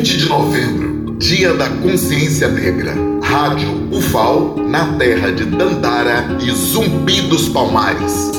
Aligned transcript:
20 0.00 0.16
de 0.16 0.28
novembro, 0.30 1.12
Dia 1.18 1.52
da 1.52 1.68
Consciência 1.68 2.48
Negra. 2.48 2.94
Rádio 3.22 3.94
UFAL, 3.94 4.56
na 4.56 4.96
terra 4.96 5.30
de 5.30 5.44
Dandara 5.44 6.38
e 6.40 6.50
Zumbi 6.52 7.20
dos 7.28 7.50
Palmares. 7.50 8.30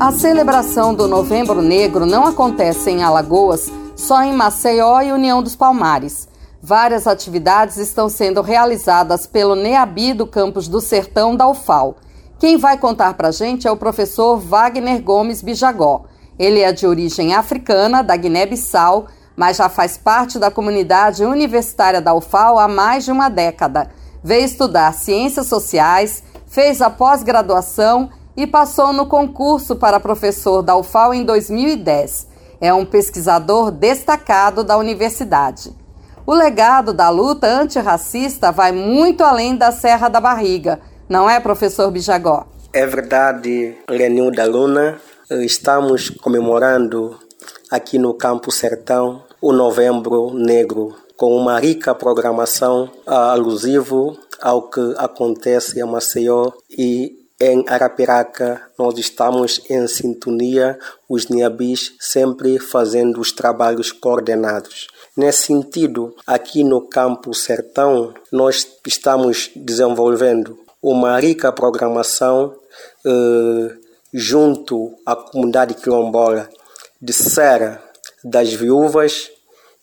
A 0.00 0.10
celebração 0.10 0.92
do 0.92 1.06
Novembro 1.06 1.62
Negro 1.62 2.04
não 2.04 2.26
acontece 2.26 2.90
em 2.90 3.04
Alagoas, 3.04 3.70
só 3.94 4.20
em 4.24 4.32
Maceió 4.32 5.00
e 5.00 5.12
União 5.12 5.40
dos 5.40 5.54
Palmares. 5.54 6.26
Várias 6.60 7.06
atividades 7.06 7.76
estão 7.76 8.08
sendo 8.08 8.42
realizadas 8.42 9.28
pelo 9.28 9.54
NEABI 9.54 10.12
do 10.12 10.26
campus 10.26 10.66
do 10.66 10.80
Sertão 10.80 11.36
da 11.36 11.48
UFAL. 11.48 11.98
Quem 12.36 12.56
vai 12.56 12.76
contar 12.76 13.14
para 13.14 13.28
a 13.28 13.32
gente 13.32 13.68
é 13.68 13.70
o 13.70 13.76
professor 13.76 14.40
Wagner 14.40 15.00
Gomes 15.00 15.40
Bijagó. 15.40 16.06
Ele 16.36 16.58
é 16.58 16.72
de 16.72 16.84
origem 16.84 17.32
africana, 17.32 18.02
da 18.02 18.16
Guiné-Bissau, 18.16 19.06
mas 19.40 19.56
já 19.56 19.70
faz 19.70 19.96
parte 19.96 20.38
da 20.38 20.50
comunidade 20.50 21.24
universitária 21.24 21.98
da 21.98 22.12
UFAL 22.12 22.58
há 22.58 22.68
mais 22.68 23.06
de 23.06 23.10
uma 23.10 23.30
década. 23.30 23.90
Veio 24.22 24.44
estudar 24.44 24.92
ciências 24.92 25.46
sociais, 25.46 26.22
fez 26.46 26.82
a 26.82 26.90
pós-graduação 26.90 28.10
e 28.36 28.46
passou 28.46 28.92
no 28.92 29.06
concurso 29.06 29.76
para 29.76 29.98
professor 29.98 30.60
da 30.60 30.76
UFAL 30.76 31.14
em 31.14 31.24
2010. 31.24 32.28
É 32.60 32.74
um 32.74 32.84
pesquisador 32.84 33.70
destacado 33.70 34.62
da 34.62 34.76
universidade. 34.76 35.74
O 36.26 36.34
legado 36.34 36.92
da 36.92 37.08
luta 37.08 37.46
antirracista 37.46 38.52
vai 38.52 38.72
muito 38.72 39.24
além 39.24 39.56
da 39.56 39.72
Serra 39.72 40.10
da 40.10 40.20
Barriga, 40.20 40.80
não 41.08 41.30
é, 41.30 41.40
professor 41.40 41.90
Bijagó? 41.90 42.46
É 42.74 42.84
verdade, 42.84 43.74
Lenilda 43.88 44.44
Luna. 44.44 45.00
Estamos 45.30 46.10
comemorando 46.10 47.18
aqui 47.70 47.98
no 47.98 48.12
Campo 48.12 48.50
Sertão 48.50 49.29
o 49.40 49.52
Novembro 49.52 50.34
Negro, 50.34 50.94
com 51.16 51.34
uma 51.34 51.58
rica 51.58 51.94
programação 51.94 52.90
alusivo 53.06 54.18
ao 54.40 54.68
que 54.68 54.94
acontece 54.98 55.80
em 55.80 55.84
Maceió 55.84 56.52
e 56.70 57.18
em 57.40 57.64
Arapiraca, 57.66 58.60
nós 58.78 58.98
estamos 58.98 59.62
em 59.70 59.86
sintonia, 59.86 60.78
os 61.08 61.28
Niabis 61.28 61.94
sempre 61.98 62.58
fazendo 62.58 63.18
os 63.18 63.32
trabalhos 63.32 63.92
coordenados. 63.92 64.88
Nesse 65.16 65.44
sentido, 65.44 66.14
aqui 66.26 66.62
no 66.62 66.82
Campo 66.82 67.32
Sertão, 67.32 68.12
nós 68.30 68.66
estamos 68.86 69.50
desenvolvendo 69.56 70.58
uma 70.82 71.18
rica 71.18 71.50
programação 71.50 72.54
eh, 73.06 73.74
junto 74.12 74.94
à 75.06 75.16
comunidade 75.16 75.74
quilombola 75.74 76.48
de 77.00 77.12
Serra 77.14 77.89
das 78.24 78.52
Viúvas 78.52 79.30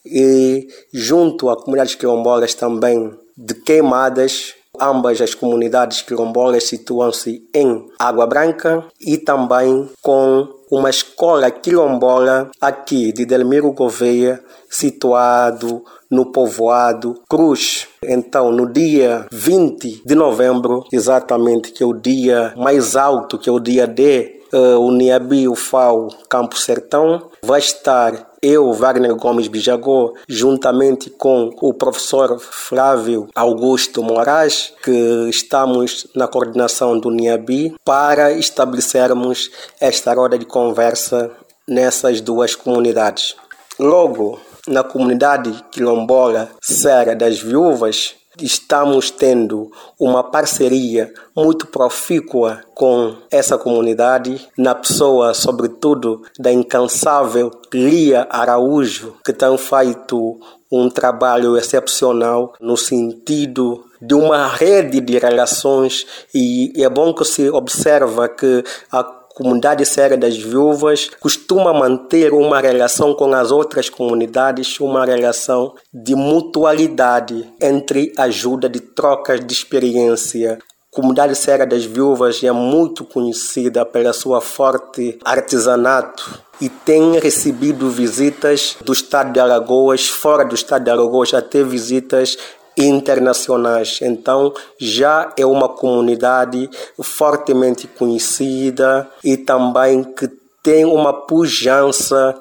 e 0.05 0.67
junto 0.93 1.49
à 1.49 1.57
comunidade 1.57 1.97
quilombolas 1.97 2.53
também 2.53 3.13
de 3.35 3.53
Queimadas. 3.53 4.53
Ambas 4.79 5.19
as 5.21 5.33
comunidades 5.33 6.01
quilombolas 6.03 6.65
situam-se 6.65 7.47
em 7.53 7.89
Água 7.97 8.27
Branca 8.27 8.85
e 9.01 9.17
também 9.17 9.89
com 10.01 10.47
uma 10.69 10.89
escola 10.89 11.49
quilombola 11.49 12.51
aqui 12.61 13.11
de 13.11 13.25
Delmiro 13.25 13.71
Gouveia, 13.71 14.43
situado 14.69 15.83
no 16.09 16.31
povoado 16.31 17.21
Cruz. 17.29 17.87
Então, 18.03 18.51
no 18.51 18.71
dia 18.71 19.25
20 19.31 20.03
de 20.05 20.15
novembro, 20.15 20.83
exatamente, 20.91 21.71
que 21.71 21.83
é 21.83 21.85
o 21.85 21.93
dia 21.93 22.53
mais 22.57 22.95
alto, 22.95 23.37
que 23.37 23.49
é 23.49 23.51
o 23.51 23.59
dia 23.59 23.85
D, 23.87 24.41
uh, 24.53 24.79
o 24.79 24.91
Niabi, 24.91 25.47
o 25.47 25.55
FAO, 25.55 26.09
Campo 26.29 26.57
Sertão, 26.57 27.29
vai 27.41 27.59
estar 27.59 28.27
eu, 28.41 28.71
Wagner 28.71 29.15
Gomes 29.15 29.47
Bijagô, 29.47 30.13
juntamente 30.27 31.09
com 31.09 31.49
o 31.59 31.73
professor 31.73 32.39
Flávio 32.39 33.27
Augusto 33.35 34.03
Moraes, 34.03 34.73
que 34.83 35.27
estamos 35.29 36.07
na 36.15 36.27
coordenação 36.27 36.99
do 36.99 37.09
NIABI, 37.09 37.75
para 37.83 38.31
estabelecermos 38.33 39.49
esta 39.81 40.13
roda 40.13 40.37
de 40.37 40.45
conversa 40.45 41.31
nessas 41.67 42.21
duas 42.21 42.55
comunidades. 42.55 43.35
Logo, 43.79 44.39
na 44.67 44.83
comunidade 44.83 45.63
quilombola 45.71 46.49
Serra 46.61 47.15
das 47.15 47.39
Viúvas, 47.39 48.15
estamos 48.39 49.09
tendo 49.09 49.71
uma 49.99 50.23
parceria 50.23 51.11
muito 51.35 51.67
profícua 51.67 52.61
com 52.75 53.15
essa 53.31 53.57
comunidade, 53.57 54.47
na 54.57 54.75
pessoa, 54.75 55.33
sobretudo, 55.33 56.21
da 56.37 56.51
incansável 56.51 57.51
Lia 57.73 58.27
Araújo, 58.29 59.15
que 59.25 59.33
tem 59.33 59.57
feito 59.57 60.39
um 60.71 60.89
trabalho 60.89 61.57
excepcional 61.57 62.53
no 62.59 62.75
sentido 62.75 63.85
de 64.01 64.13
uma 64.13 64.47
rede 64.47 64.99
de 64.99 65.17
relações 65.17 66.05
e 66.33 66.71
é 66.75 66.89
bom 66.89 67.13
que 67.13 67.25
se 67.25 67.49
observa 67.49 68.29
que 68.29 68.63
a 68.91 69.03
comunidade 69.37 69.85
Serra 69.85 70.17
das 70.17 70.35
Viúvas 70.35 71.11
costuma 71.19 71.71
manter 71.71 72.33
uma 72.33 72.59
relação 72.59 73.13
com 73.13 73.31
as 73.35 73.51
outras 73.51 73.87
comunidades, 73.87 74.79
uma 74.79 75.05
relação 75.05 75.75
de 75.93 76.15
mutualidade 76.15 77.47
entre 77.61 78.11
ajuda, 78.17 78.67
de 78.67 78.79
trocas 78.79 79.39
de 79.45 79.53
experiência. 79.53 80.57
A 80.91 80.95
comunidade 80.95 81.35
Serra 81.35 81.67
das 81.67 81.85
Viúvas 81.85 82.43
é 82.43 82.51
muito 82.51 83.05
conhecida 83.05 83.85
pela 83.85 84.11
sua 84.11 84.41
forte 84.41 85.19
artesanato 85.23 86.41
e 86.59 86.67
tem 86.67 87.19
recebido 87.19 87.91
visitas 87.91 88.75
do 88.83 88.91
estado 88.91 89.31
de 89.31 89.39
Alagoas, 89.39 90.07
fora 90.07 90.43
do 90.43 90.55
estado 90.55 90.85
de 90.85 90.89
Alagoas, 90.89 91.31
até 91.35 91.63
visitas 91.63 92.35
internacionais. 92.77 93.99
Então, 94.01 94.53
já 94.79 95.33
é 95.37 95.45
uma 95.45 95.67
comunidade 95.67 96.69
fortemente 97.01 97.87
conhecida 97.87 99.09
e 99.23 99.35
também 99.35 100.03
que 100.03 100.29
tem 100.61 100.85
uma 100.85 101.13
pujança 101.13 102.37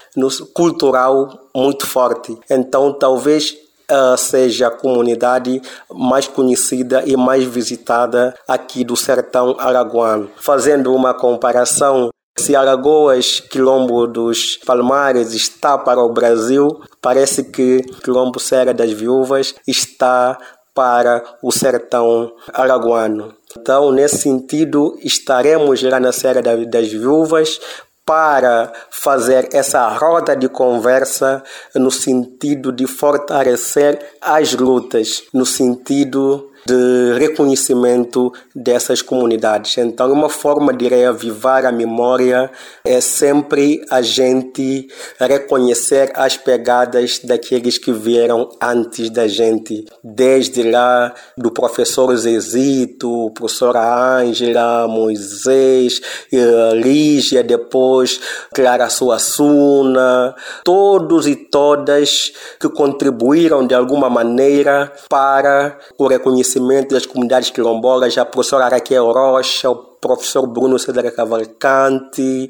cultural 0.53 1.49
muito 1.55 1.87
forte. 1.87 2.37
Então, 2.51 2.93
talvez 2.93 3.57
Uh, 3.89 4.19
seja 4.19 4.67
a 4.67 4.71
comunidade 4.73 5.63
mais 5.89 6.27
conhecida 6.27 7.05
e 7.07 7.17
mais 7.17 7.45
visitada 7.45 8.35
aqui 8.49 8.83
do 8.83 8.97
sertão 8.97 9.55
araguano. 9.61 10.29
Fazendo 10.39 10.93
uma 10.93 11.15
comparação 11.15 12.11
se 12.39 12.55
Alagoas, 12.55 13.41
Quilombo 13.41 14.07
dos 14.07 14.59
Palmares, 14.59 15.33
está 15.33 15.79
para 15.79 16.03
o 16.03 16.13
Brasil, 16.13 16.81
parece 17.01 17.45
que 17.45 17.83
Quilombo 18.05 18.39
Serra 18.39 18.75
das 18.75 18.93
Viúvas 18.93 19.55
está 19.67 20.39
para 20.75 21.25
o 21.43 21.51
sertão 21.51 22.31
alagoano. 22.53 23.35
Então, 23.59 23.91
nesse 23.91 24.19
sentido, 24.19 24.99
estaremos 25.03 25.83
lá 25.83 25.99
na 25.99 26.13
Serra 26.13 26.43
das 26.43 26.89
Viúvas 26.89 27.59
para 28.05 28.73
fazer 28.91 29.49
essa 29.53 29.89
roda 29.89 30.37
de 30.37 30.49
conversa 30.49 31.43
no 31.75 31.91
sentido 31.91 32.71
de 32.71 32.87
fortalecer 32.87 33.99
as 34.21 34.55
lutas, 34.55 35.25
no 35.33 35.47
sentido 35.47 36.53
de 36.66 37.19
reconhecimento 37.19 38.32
dessas 38.53 39.00
comunidades. 39.00 39.78
Então, 39.78 40.12
uma 40.12 40.28
forma 40.28 40.72
de 40.72 40.88
reavivar 40.88 41.65
a 41.65 41.71
memória 41.71 42.50
é 42.84 43.00
sempre 43.00 43.84
a 43.88 44.03
gente 44.03 44.88
reconhecer 45.19 46.10
as 46.15 46.37
pegadas 46.37 47.21
daqueles 47.22 47.78
que 47.78 47.93
vieram 47.93 48.49
antes 48.60 49.10
da 49.10 49.28
gente, 49.28 49.87
desde 50.03 50.65
lá 50.65 51.15
do 51.38 51.53
professor 51.53 52.15
Zezito, 52.16 53.31
professora 53.33 54.19
Ângela, 54.19 54.88
Moisés, 54.88 56.00
eh, 56.33 56.72
Lígia, 56.75 57.44
depois 57.44 58.21
Clara 58.53 58.88
Suassuna, 58.88 60.34
todos 60.65 61.28
e 61.28 61.37
todas 61.37 62.33
que 62.59 62.69
contribuíram 62.69 63.65
de 63.65 63.74
alguma 63.74 64.10
maneira 64.10 64.92
para 65.09 65.78
o 65.97 66.07
reconhecimento 66.09 66.56
conhecimento 66.57 66.95
das 66.95 67.07
comunidades 67.07 67.51
quilombolas, 67.51 68.17
a 68.17 68.25
professora 68.25 68.69
Raquel 68.69 69.13
Rocha, 69.13 69.71
o 69.71 69.77
professor 69.77 70.47
Bruno 70.47 70.79
Cedra 70.79 71.11
Cavalcante, 71.11 72.49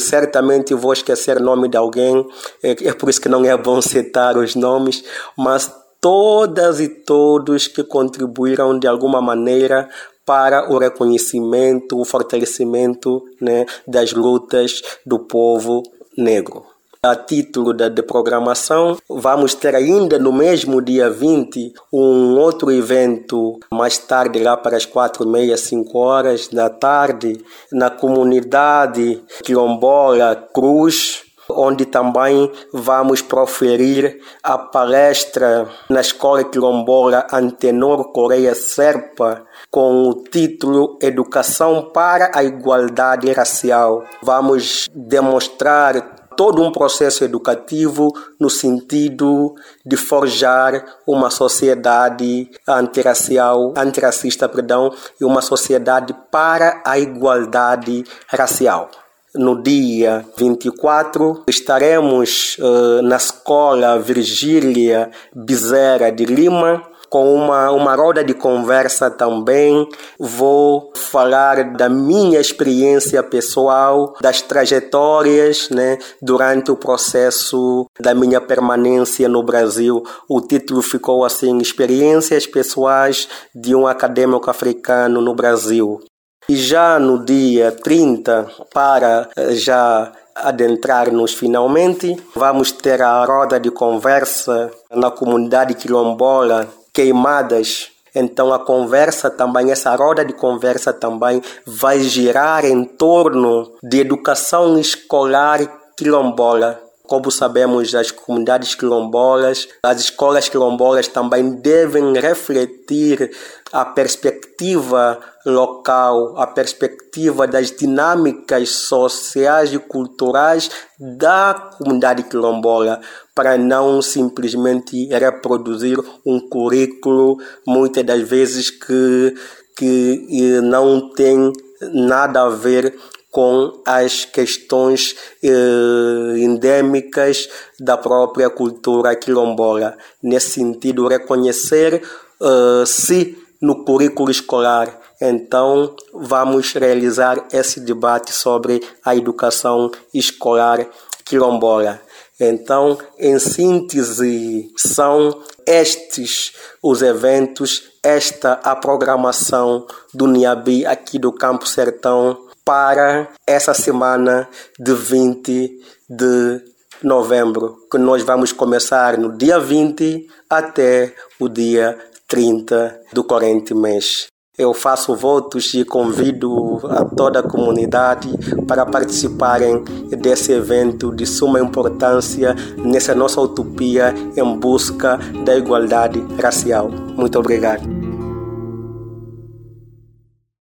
certamente 0.00 0.74
vou 0.74 0.92
esquecer 0.92 1.36
o 1.38 1.42
nome 1.42 1.68
de 1.68 1.76
alguém, 1.76 2.26
é, 2.62 2.88
é 2.88 2.92
por 2.92 3.08
isso 3.08 3.20
que 3.20 3.28
não 3.28 3.44
é 3.44 3.56
bom 3.56 3.80
citar 3.80 4.36
os 4.36 4.54
nomes, 4.54 5.04
mas 5.36 5.72
todas 6.00 6.80
e 6.80 6.88
todos 6.88 7.68
que 7.68 7.84
contribuíram 7.84 8.78
de 8.78 8.86
alguma 8.86 9.20
maneira 9.20 9.88
para 10.24 10.70
o 10.70 10.78
reconhecimento, 10.78 11.98
o 11.98 12.04
fortalecimento 12.04 13.24
né, 13.40 13.64
das 13.86 14.12
lutas 14.12 14.82
do 15.06 15.20
povo 15.20 15.82
negro. 16.16 16.77
A 17.00 17.14
título 17.14 17.72
da 17.72 17.88
de 17.88 18.02
programação, 18.02 18.96
vamos 19.08 19.54
ter 19.54 19.72
ainda 19.72 20.18
no 20.18 20.32
mesmo 20.32 20.82
dia 20.82 21.08
20 21.08 21.72
um 21.92 22.36
outro 22.36 22.72
evento 22.72 23.60
mais 23.72 23.98
tarde, 23.98 24.42
lá 24.42 24.56
para 24.56 24.76
as 24.76 24.84
quatro 24.84 25.22
e 25.22 25.28
meia, 25.28 25.56
cinco 25.56 25.96
horas 25.98 26.48
da 26.48 26.68
tarde, 26.68 27.40
na 27.70 27.88
comunidade 27.88 29.22
quilombola 29.44 30.34
Cruz, 30.52 31.22
onde 31.48 31.86
também 31.86 32.50
vamos 32.72 33.22
proferir 33.22 34.20
a 34.42 34.58
palestra 34.58 35.68
na 35.88 36.00
Escola 36.00 36.42
Quilombola 36.42 37.28
Antenor 37.32 38.12
Coreia 38.12 38.56
Serpa 38.56 39.46
com 39.70 40.08
o 40.08 40.14
título 40.24 40.98
Educação 41.00 41.90
para 41.92 42.32
a 42.34 42.42
Igualdade 42.42 43.32
Racial. 43.32 44.04
Vamos 44.20 44.88
demonstrar 44.92 46.17
todo 46.38 46.62
um 46.62 46.70
processo 46.70 47.24
educativo 47.24 48.14
no 48.38 48.48
sentido 48.48 49.56
de 49.84 49.96
forjar 49.96 50.84
uma 51.04 51.30
sociedade 51.30 52.48
antirracial, 52.64 53.74
antirracista, 53.76 54.48
perdão, 54.48 54.94
e 55.20 55.24
uma 55.24 55.42
sociedade 55.42 56.14
para 56.30 56.80
a 56.86 56.96
igualdade 56.96 58.04
racial. 58.28 58.88
No 59.34 59.60
dia 59.60 60.24
24, 60.36 61.42
estaremos 61.48 62.56
uh, 62.60 63.02
na 63.02 63.16
escola 63.16 63.98
Virgília 63.98 65.10
Bezerra 65.34 66.10
de 66.12 66.24
Lima, 66.24 66.84
com 67.10 67.34
uma, 67.34 67.70
uma 67.70 67.94
roda 67.94 68.22
de 68.22 68.34
conversa 68.34 69.10
também. 69.10 69.88
Vou 70.18 70.92
falar 70.94 71.72
da 71.74 71.88
minha 71.88 72.40
experiência 72.40 73.22
pessoal, 73.22 74.14
das 74.20 74.42
trajetórias 74.42 75.68
né, 75.70 75.98
durante 76.20 76.70
o 76.70 76.76
processo 76.76 77.86
da 77.98 78.14
minha 78.14 78.40
permanência 78.40 79.28
no 79.28 79.42
Brasil. 79.42 80.02
O 80.28 80.40
título 80.40 80.82
ficou 80.82 81.24
assim: 81.24 81.58
Experiências 81.58 82.46
Pessoais 82.46 83.28
de 83.54 83.74
um 83.74 83.86
Acadêmico 83.86 84.50
Africano 84.50 85.20
no 85.20 85.34
Brasil. 85.34 86.00
E 86.48 86.56
já 86.56 86.98
no 86.98 87.22
dia 87.22 87.70
30, 87.70 88.50
para 88.72 89.28
eh, 89.36 89.52
já 89.52 90.10
adentrar-nos 90.34 91.34
finalmente, 91.34 92.16
vamos 92.34 92.72
ter 92.72 93.02
a 93.02 93.24
roda 93.24 93.60
de 93.60 93.70
conversa 93.70 94.70
na 94.90 95.10
comunidade 95.10 95.74
quilombola 95.74 96.68
queimadas. 96.92 97.90
Então 98.14 98.52
a 98.52 98.58
conversa 98.58 99.30
também, 99.30 99.70
essa 99.70 99.94
roda 99.94 100.24
de 100.24 100.32
conversa 100.32 100.92
também 100.92 101.42
vai 101.66 102.00
girar 102.00 102.64
em 102.64 102.84
torno 102.84 103.72
de 103.82 104.00
educação 104.00 104.78
escolar 104.78 105.60
quilombola. 105.96 106.87
Como 107.08 107.30
sabemos, 107.30 107.94
as 107.94 108.10
comunidades 108.10 108.74
quilombolas, 108.74 109.66
as 109.82 109.98
escolas 109.98 110.50
quilombolas 110.50 111.08
também 111.08 111.52
devem 111.52 112.12
refletir 112.12 113.34
a 113.72 113.82
perspectiva 113.82 115.18
local, 115.46 116.36
a 116.36 116.46
perspectiva 116.46 117.46
das 117.46 117.70
dinâmicas 117.70 118.68
sociais 118.68 119.72
e 119.72 119.78
culturais 119.78 120.70
da 121.00 121.54
comunidade 121.78 122.24
quilombola, 122.24 123.00
para 123.34 123.56
não 123.56 124.02
simplesmente 124.02 125.06
reproduzir 125.06 125.98
um 126.26 126.38
currículo, 126.38 127.38
muitas 127.66 128.04
das 128.04 128.20
vezes 128.20 128.68
que, 128.68 129.34
que 129.74 130.60
não 130.62 131.08
tem 131.14 131.50
nada 131.90 132.42
a 132.42 132.50
ver 132.50 132.94
com 133.30 133.82
as 133.84 134.24
questões 134.24 135.14
eh, 135.42 136.38
endêmicas 136.38 137.48
da 137.78 137.96
própria 137.96 138.48
cultura 138.48 139.14
quilombola. 139.14 139.96
Nesse 140.22 140.50
sentido, 140.52 141.06
reconhecer 141.06 142.02
eh, 142.40 142.84
se 142.86 143.36
no 143.60 143.84
currículo 143.84 144.30
escolar. 144.30 144.98
Então, 145.20 145.94
vamos 146.12 146.72
realizar 146.72 147.44
esse 147.52 147.80
debate 147.80 148.32
sobre 148.32 148.80
a 149.04 149.16
educação 149.16 149.90
escolar 150.14 150.86
quilombola. 151.24 152.00
Então, 152.40 152.96
em 153.18 153.38
síntese, 153.38 154.72
são 154.76 155.42
estes 155.66 156.52
os 156.82 157.02
eventos, 157.02 157.90
esta 158.02 158.54
a 158.62 158.76
programação 158.76 159.86
do 160.14 160.26
NIABI 160.26 160.86
aqui 160.86 161.18
do 161.18 161.32
Campo 161.32 161.66
Sertão 161.66 162.46
para 162.64 163.28
essa 163.46 163.74
semana 163.74 164.48
de 164.78 164.94
20 164.94 165.80
de 166.08 166.62
novembro, 167.02 167.86
que 167.90 167.98
nós 167.98 168.22
vamos 168.22 168.52
começar 168.52 169.18
no 169.18 169.36
dia 169.36 169.58
20 169.58 170.28
até 170.48 171.14
o 171.40 171.48
dia 171.48 171.98
30 172.28 173.00
do 173.12 173.24
corrente 173.24 173.74
mês. 173.74 174.26
Eu 174.58 174.74
faço 174.74 175.14
votos 175.14 175.72
e 175.74 175.84
convido 175.84 176.80
a 176.88 177.04
toda 177.04 177.38
a 177.38 177.42
comunidade 177.44 178.28
para 178.66 178.84
participarem 178.84 179.84
desse 180.10 180.50
evento 180.50 181.14
de 181.14 181.24
suma 181.24 181.60
importância 181.60 182.56
nessa 182.76 183.14
nossa 183.14 183.40
utopia 183.40 184.12
em 184.36 184.58
busca 184.58 185.16
da 185.44 185.56
igualdade 185.56 186.20
racial. 186.42 186.90
Muito 186.90 187.38
obrigado. 187.38 187.97